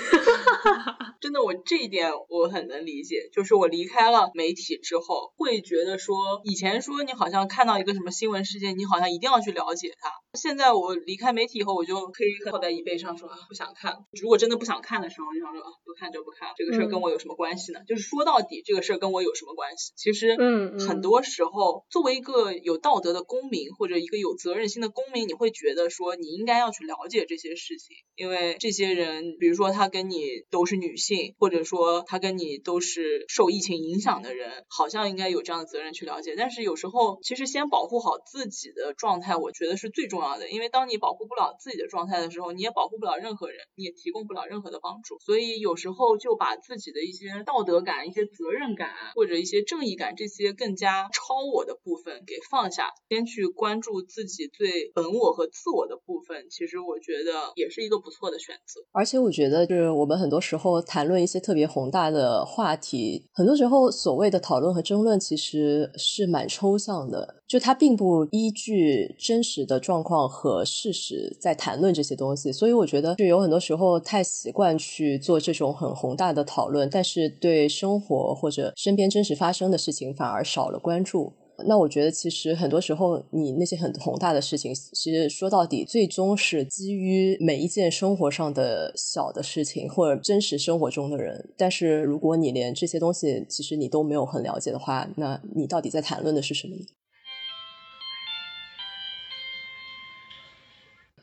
[1.20, 3.28] 真的，我这一点我很能理解。
[3.32, 10.10] 就是我离开了媒体之后，会觉得说，以前说你好像看到一个什么新闻事件，你好像一定要去了解它。
[10.34, 13.96] 现在我离开媒体以后，我就可以靠在椅背上说不想看。
[14.20, 17.78] 如果真的不想看的时候，就想说不看就不看，这个事儿跟我有什么关系呢？
[17.86, 19.92] 就是说到底，这个事儿跟我有什么关系？
[19.94, 31.12] 其实，嗯，很多时候，作为一个有道德的公民或者一个有责任心的公民，你会觉得说你应该要去了解这些事情，因为这些人，比如说他跟你都是女性。
[31.38, 36.34] 或者说他跟你都是受疫情影响的人，好像应该有这样的责任去了解。
[36.36, 40.48] 但是有时候，其实先保护好自己的状态，我觉得是最重要的。
[40.48, 45.18] 因为当你保护不了自己的状态的时候，你也保护不了任何人，你也提供不不了任何的帮助。
[45.20, 56.48] 所以有时候就把自己的一些道德感、一些责任感或者一些正义感这些更加超我的部分给放下，先去关注自己最本我和自我的部分。
[56.50, 58.80] 其实我觉得也是一个不错的选择。
[58.92, 60.80] 而且我觉得，就是我们很多时候。
[60.84, 72.52] 谈论一些特别宏大的话题，很多时候所谓的讨论和争论其实是蛮抽象的，就它并不依据真实的状况和事实在谈论这些东西。
[72.52, 81.32] 所以我觉得，就有很多时候太习惯去做这种很宏大的讨论，但是对生活或者身边真实发生的事情反而少了关注。
[81.64, 91.50] 那我觉得，其实很多时候，你那些很宏大的事情，其实说到底，最终是基于每一件生活上的小的事情，或者真实生活中的人。
[91.56, 96.82] 但是，如果你连这些东西，其实你都没有很了解的话，那你到底在谈论的是什么呢？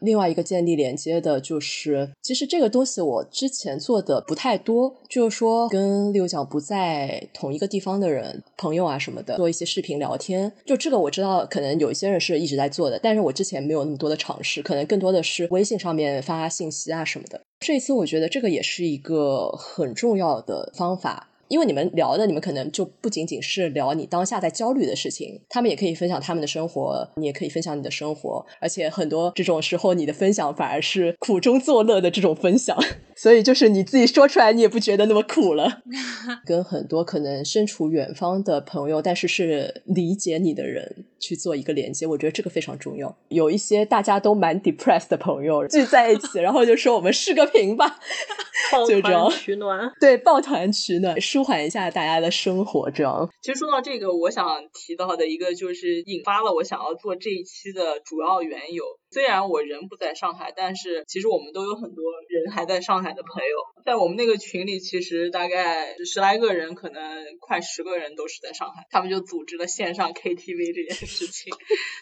[0.02, 10.52] 另外一个建立连接的就是，其实这个东西我之前做的不太多，就是说跟六讲不在同一个地方的人、朋友啊什么的，做一些视频聊天。
[10.66, 17.42] 就这个我知道，可能有一些人是一直在做的，但是我之前没有那么多的尝试，可能更多的是微信上面发信息啊什么的。
[17.60, 21.28] 这一次我觉得这个也是一个很重要的方法。
[21.50, 32.78] 因为你们聊的，你们可能就不仅仅是聊你当下在焦虑的事情，他们也可以分享他们的生活，你也可以分享你的生活，而且很多这种时候，你的分享反而是苦中作乐的这种分享。
[33.18, 35.82] 所以就是你自己说出来，你也不觉得那么苦了。
[36.46, 43.16] 跟很多可能身处远方的朋友，但是是理解你的人去做一个连接，我觉得这个非常重要。
[43.28, 48.00] 有一些大家都蛮 depressed 的朋友聚在一起，然后就说我们视个频吧，
[48.72, 49.92] 抱团取暖。
[50.00, 52.90] 对，抱团取暖，舒缓一下大家的生活。
[52.90, 53.30] 这样。
[53.42, 58.84] 其实说到这个，我想提到的一个就是引发了我想要做这一期的主要缘由。
[59.12, 67.02] 虽然我人不在上海，但是其实我们都有很多人还在上海的朋友，在我们那个群里，其实大概十来个人，可能
[67.40, 71.54] 快十个人都是在上海，他们就组织了线上 KTV 这件事情。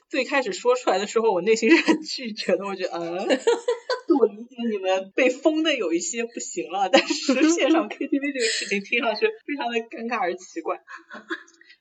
[0.10, 3.18] 最开始说出来的时候，我内心是很拒绝的，我觉得，嗯，
[4.20, 10.82] 我理解你们被封的有一些不行了，但是线上 KTV 这个事情听上去非常的尴尬而奇怪。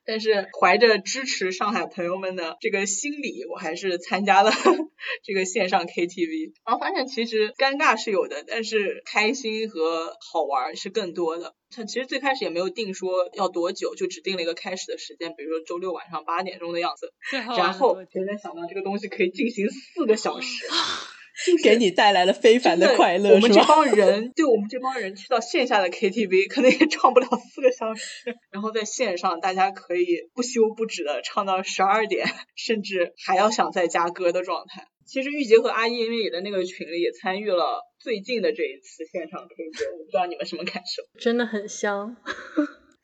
[0.06, 4.50] 但是怀着支持上海朋友们的这个心理，我还是参加了
[5.24, 11.54] 这个线上 KTV，然后发现其实尴尬是有的，但是开心和好玩是更多的。
[11.70, 17.12] 他其实最开始也没有定说要多久，就只定了一个开始的时间，比如说周六晚上八点钟的样子。
[17.32, 20.66] 然后谁能想到这个东西可以进行四个小时。
[21.62, 28.34] 给你带来了非凡的快乐，我们这帮人，对我们这帮人去到线下的 KTV，可能也唱不了四个小时。
[28.50, 34.86] 然后在线上，大家可以不休不止的唱到十二点，甚至还要想再加歌的状态。
[35.04, 41.02] 其实玉洁和阿因为的那个群里也参与了最近的这一次线上 KTV，我不知道你们什么感受？
[41.20, 42.16] 真的很香。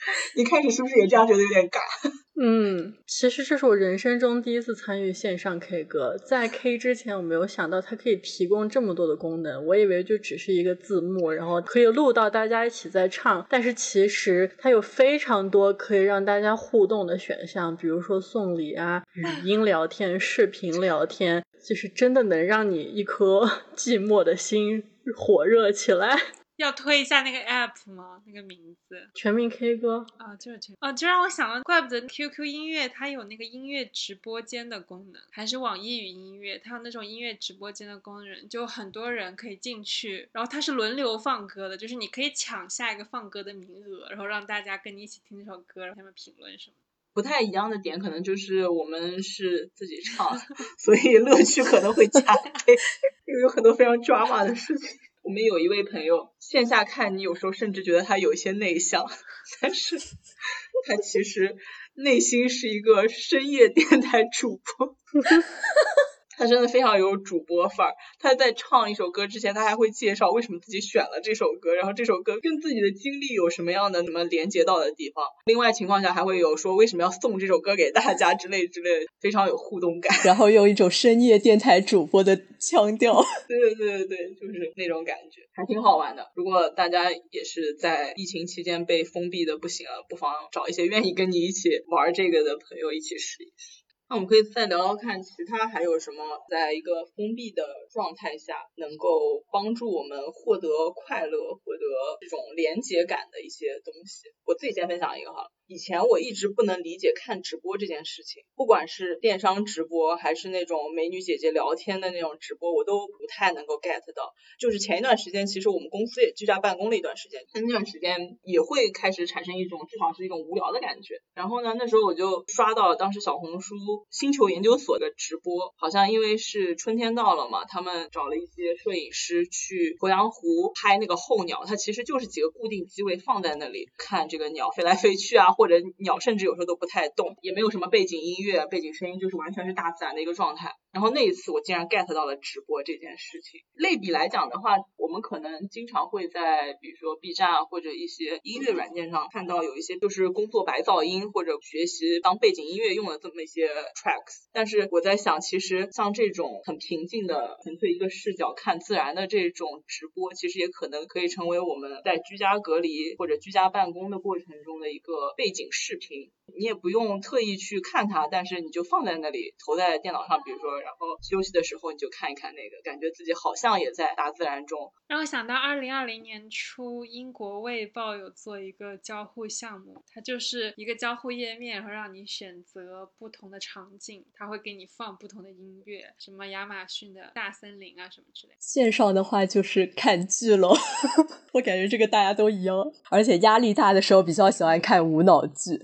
[0.36, 1.78] 一开始是不是也这样觉得有点尬？
[2.44, 24.82] 嗯，其实这是我人生中第一次参与线上 K 歌，在 K 之前我没有想到它可以提供这么多的功能，我以为就只是一个字幕，然后可以录到大家一起在唱，但是其实它有非常多可以让大家互动的选项，比如说送礼啊、语音聊天、视频聊天，就是真的能让你一颗 寂寞的心
[25.14, 26.18] 火热起来。
[26.62, 28.22] 要推一下那个 app 吗？
[28.26, 46.76] 那个名字全民 K 歌啊，就是全哦，就让我想到，怪不得 QQ 音乐它有那个音乐直播间的功能，还是网易云音乐，它有那种音乐直播间的功能，就很多人可以进去，然后它是轮流放歌的，就是你可以抢下一个放歌的名额，然后让大家跟你一起听这首歌，然后下面评论什么。
[47.14, 50.38] 不太一样的点可能就是我们是自己唱，
[50.78, 52.72] 所以乐趣可能会加倍，
[53.26, 54.88] 因为有很多非常 drama 的事情。
[55.22, 59.06] 我们有一位朋友，线下看你有时候甚至觉得他有些内向，
[59.62, 61.56] 但是他其实
[61.94, 64.96] 内心是一个深夜电台主播。
[66.42, 67.94] 他真的非常有主播范儿。
[68.18, 75.24] 他在唱一首歌之前，他还会介绍为什么自己选了这首歌，然后这首歌跟自己的经历有什么样的什么连接到的地方。
[75.46, 80.12] 另外情况下还会有说为什么要送这首歌给大家之类之类，非常有互动感。
[80.26, 83.22] 然后用一种深夜电台主播的腔调。
[83.46, 86.26] 对对对对对，就是那种感觉，还挺好玩的。
[86.34, 93.81] 如果大家也是在疫情期间被封闭的不行了，不妨找一些愿意跟你一起玩这个的朋友一起试一试。
[94.12, 101.86] 那我们可以再聊聊看，其他还有什么，在一个封闭的状态下，能够帮助我们获得快乐、获得
[102.20, 104.28] 这种连接感的一些东西。
[104.44, 105.48] 我自己先分享一个哈。
[105.72, 114.34] 以前我一直不能理解看直播这件事情，不管是电商直播还是那种美女姐姐聊天的那种直播，我都不太能够 get 到。
[114.60, 121.14] 就是前一段时间，其实我们公司也居家办公了一段时间，那段时间也会开始产生一种至少是一种无聊的感觉。
[121.32, 123.74] 然后呢，那时候我就刷到当时小红书
[124.10, 135.46] 星球研究所的直播，好像因为是春天到了嘛，他们找了一些摄影师去鄱阳湖拍那个候鸟，它其实就是几个固定机位放在那里看这个鸟飞来飞去啊。
[135.62, 140.72] 或者鸟甚至有时候都不太动，也没有什么背景音乐、背景声音，就是完全是大自然的一个状态。
[140.90, 143.60] 然后那一次我竟然 get 到了直播这件事情。
[143.74, 154.48] 类比来讲的话，我们可能经常会在比如说 B 站或者一些音乐软件上看到有一些就是工作白噪音或者学习当背景音乐用的这么一些 tracks。
[154.52, 166.30] 但是我在想，其实像这种很平静的、纯粹一个视角看自然的这种直播，其实也可能可以成为我们在居家隔离或者居家办公的过程中的一个背景视频。
[166.56, 174.92] 你也不用特意去看它，但是你就放在那里，投在电脑上，比如说，然后休息的时候你就看一看那个，感觉自己好像也在大自然中。
[175.08, 188.54] 让我想到二零二零年初，英国卫报有做一个交互项目，它就是一个交互页面，然后让你选择不同的场景，它会给你放不同的音乐，什么亚马逊的大森林啊什么之类。
[188.58, 190.74] 线上的话就是看剧喽，
[191.52, 192.76] 我感觉这个大家都一样，
[193.10, 195.80] 而且压力大的时候比较喜欢看无脑剧。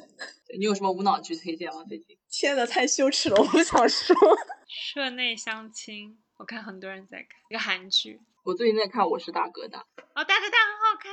[0.57, 1.85] 你有什么无脑剧推荐吗？
[1.89, 2.17] 最近？
[2.31, 4.17] 天呐，太羞耻了，我不想说。
[4.69, 8.21] 社内相亲，我看很多人在看一个韩剧。
[8.45, 9.79] 我最近在看《我是大哥大》。
[10.15, 11.13] 哦，大哥大很好看。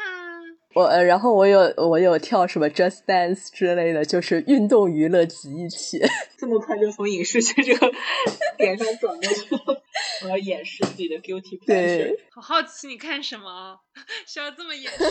[0.73, 5.99] 我然后我有我有跳什么 Just Dance 之类的，就是运动娱乐集一起。
[6.37, 7.91] 这么快就从影视剧这个
[8.57, 9.83] 点上转过去了，
[10.23, 11.65] 我要掩饰自己的 guilty pleasure。
[11.65, 13.79] 对，好好奇你看什么？
[14.25, 15.03] 需要这么掩饰？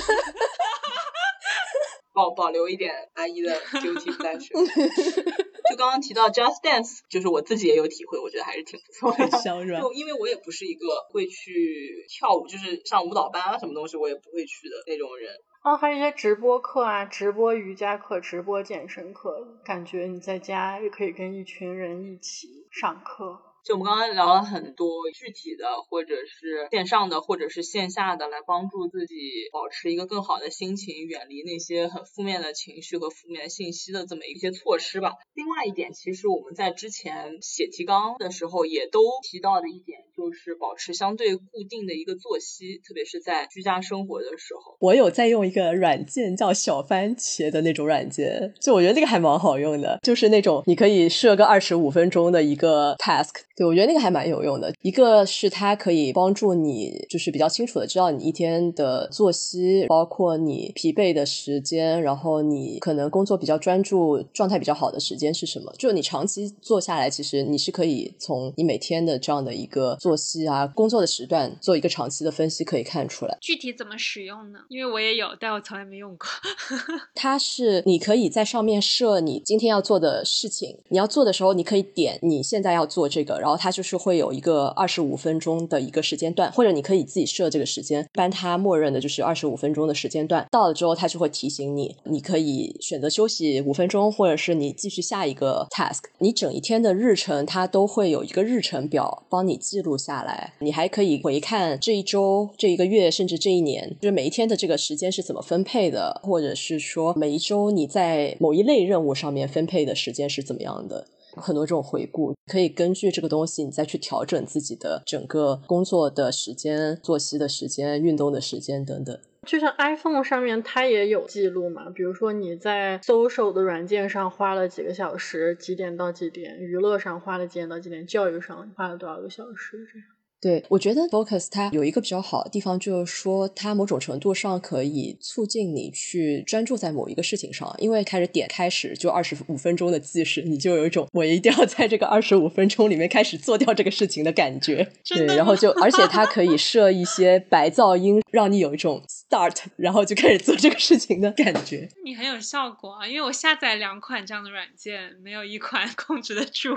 [2.14, 4.54] 保保留一点阿姨的 guilty pleasure。
[5.68, 9.30] 就刚刚提到 Just Dance，就是我自己也有体会，我觉得还是挺不错的。
[9.38, 15.34] 小软，就因为我也不是一个会去跳舞，就是上舞蹈班啊什么东西我也不会去的那种人。
[15.64, 23.40] 哦，还有一些直播课啊，直播瑜伽课、直播健身课，感觉你在家也可以跟一群人一起上课。
[23.64, 29.14] 就我们刚刚聊了很多具体的，或者是线上的，或者是线下的，来帮助自己
[29.50, 35.14] 保持一个更好的心情，远离那些很负面的情绪和负面信息的这么一些措施吧。
[35.32, 44.76] 另外一点，其实我们在之前写提纲的时候也都提到的一点，就是保持相对固定的一个作息，特别是在居家生活的时候。
[44.80, 53.32] 我有在用一个软件叫小番茄的那种软件，就我觉得那个还蛮好用的，就是那种你可以设个二十五分钟的一个 task。
[53.56, 54.72] 对，我觉得那个还蛮有用的。
[54.82, 65.72] 一个是它可以帮助你，就是比较清楚的知道你一天的作息，包括你疲惫的时间，然后你可能工作比较专注、状态比较好的时间是什么。
[65.78, 73.38] 就你长期做下来，其实你是可以从你每天的这样的一个作息啊、工作的时段做一个长期的分析，可以看出来。
[73.40, 74.58] 具体怎么使用呢？
[74.68, 76.26] 因为我也有，但我从来没用过。
[77.14, 83.43] 它是你可以在上面设你今天要做的事情，你要做的时候，你可以点你现在要做这个。
[83.44, 90.46] 然后它就是会有一个二十五分钟的一个时间段，或者你可以自己设这个时间，一般它默认的就是二十五分钟的时间段。
[90.50, 96.04] 到了之后，它就会提醒你，你可以选择休息五分钟，或者是你继续下一个 task。
[96.20, 100.54] 你整一天的日程，它都会有一个日程表帮你记录下来。
[100.60, 111.06] 你还可以回看这一周、这一个月，甚至这一年，就是每一天的这个时间是怎么分配的，或者是说每一周你在某一类任务上面分配的时间是怎么样的。
[111.36, 119.18] 很多这种回顾，可以根据这个东西，你再去调整自己的整个工作的时间、作息的时间、运动的时间等等。
[119.46, 130.08] 就像 iPhone 上面它也有记录嘛，比如说你在搜索的软件上花了几个小时，几点到几点；娱乐上花了几点到几点；教育上花了多少个小时，这样。
[130.44, 144.86] 对，我觉得 Focus 它有一个比较好的地方，就是说它某种程度上可以促进你去专注在某一个事情上，因为开始点开始就二十五分钟的计时，你就有一种我一定要在这个二十五分钟里面开始做掉这个事情的感觉。
[145.08, 151.88] 对，然后就而且它可以设一些白噪音，让你有一种 start，然后就开始做这个事情的感觉。
[152.04, 156.76] 你很有效果啊，因为我下载两款这样的软件，没有一款 控制得住。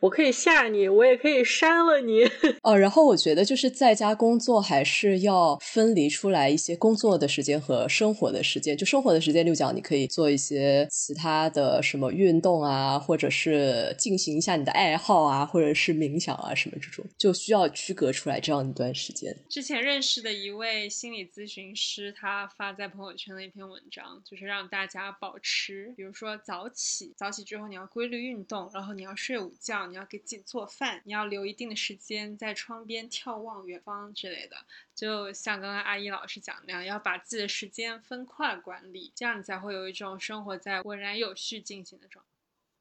[0.00, 2.24] 我可以吓你，我也可以删了你。
[2.62, 8.76] 哦，然然后我觉得就是在家工作还是要分离出来一些工作的时间和生活的时间。
[8.76, 19.36] 就生活的时间，六讲你可以做一些其他的什么运动啊，或者是进行一下你的爱好啊，或者是冥想啊什么这种，就需要区隔出来这样一段时间。
[19.50, 29.88] 之前认识的一位心理咨询师，他发在朋友圈的一篇文章，就是让大家保持，比如说早起，早起之后你要规律运动，然后你要睡午觉。
[29.88, 34.56] 你要给自己做饭，你要留一定的时间在窗边眺望远方之类的，
[34.94, 42.30] 就像刚刚阿姨老师讲那样，要把自己的时间分块管理，这样你才会有一种生活在稳然有序进行的状态。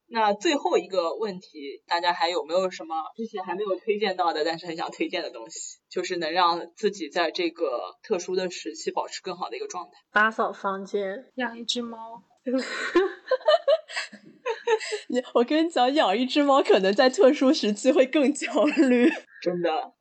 [0.07, 9.93] 那最后一个问题，大家还有没有什么之前还没有推荐到的，但是很想推荐的东西，就是能让自己在这个特殊的时期保持更好的一个状态？
[10.11, 12.23] 打扫房间，养一只猫。
[15.07, 19.09] 你，我跟你讲，养一只猫可能在特殊时期会更焦虑。
[19.41, 19.93] 真的，我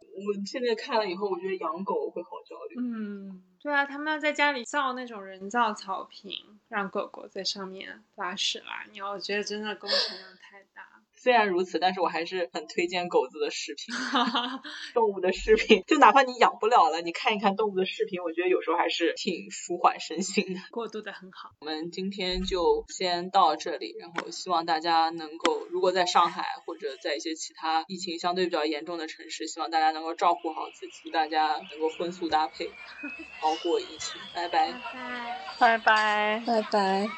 [0.45, 2.77] 现在看了以后，我觉得养狗会好焦虑。
[2.79, 6.33] 嗯，对啊，他们要在家里造那种人造草坪，
[6.69, 10.94] 让狗狗在上面拉屎拉尿，我觉得真的工程量太大。
[11.25, 13.95] 虽然如此，但是我还是很推荐狗子的视频，
[14.93, 20.61] 动物的视频，就哪怕你养不了了，你看一看动物的视频，我觉得有时候还是挺舒缓身心的。
[20.71, 21.49] 过渡的很好。
[21.61, 32.69] 我们今天就先到这里，然后希望大家能够，如果在上海或者在一些其他疫情相对比较严重的城市，希望大家能够照顾好自己，祝大家能够荤素搭配，
[33.41, 34.21] 熬过疫情。
[34.35, 34.73] 拜拜。
[35.59, 36.43] 拜拜拜。
[36.47, 37.09] 拜拜。